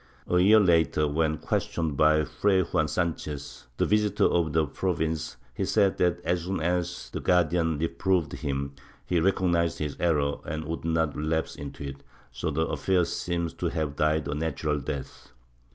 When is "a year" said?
0.27-0.59